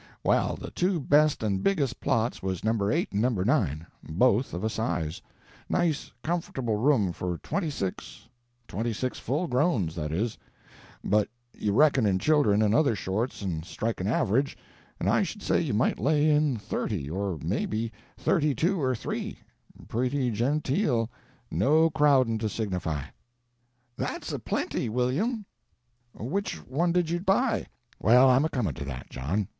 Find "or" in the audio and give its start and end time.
17.07-17.37, 18.81-18.95